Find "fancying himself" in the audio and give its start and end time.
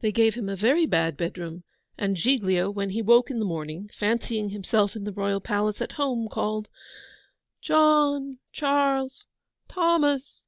3.92-4.96